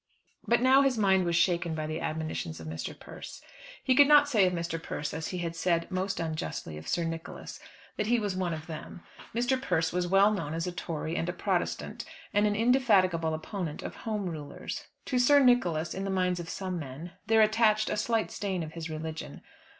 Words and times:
But 0.47 0.61
now 0.63 0.81
his 0.81 0.97
mind 0.97 1.25
was 1.25 1.35
shaken 1.35 1.75
by 1.75 1.85
the 1.85 1.99
admonitions 2.01 2.59
of 2.59 2.65
Mr. 2.65 2.99
Persse. 2.99 3.39
He 3.83 3.93
could 3.93 4.07
not 4.07 4.27
say 4.27 4.47
of 4.47 4.53
Mr. 4.53 4.81
Persse 4.81 5.13
as 5.13 5.27
he 5.27 5.37
had 5.37 5.55
said, 5.55 5.91
most 5.91 6.19
unjustly, 6.19 6.75
of 6.75 6.87
Sir 6.87 7.03
Nicholas, 7.03 7.59
that 7.97 8.07
he 8.07 8.17
was 8.19 8.35
one 8.35 8.51
of 8.51 8.65
them. 8.65 9.03
Mr. 9.35 9.61
Persse 9.61 9.93
was 9.93 10.07
well 10.07 10.31
known 10.33 10.55
as 10.55 10.65
a 10.65 10.71
Tory 10.71 11.15
and 11.15 11.29
a 11.29 11.33
Protestant, 11.33 12.03
and 12.33 12.47
an 12.47 12.55
indefatigable 12.55 13.35
opponent 13.35 13.83
of 13.83 13.97
Home 13.97 14.25
Rulers. 14.27 14.87
To 15.05 15.19
Sir 15.19 15.37
Nicholas, 15.39 15.93
in 15.93 16.03
the 16.03 16.09
minds 16.09 16.39
of 16.39 16.49
some 16.49 16.79
men, 16.79 17.11
there 17.27 17.43
attached 17.43 17.87
a 17.91 17.95
slight 17.95 18.31
stain 18.31 18.63
of 18.63 18.71
his 18.73 18.89
religion. 18.89 19.41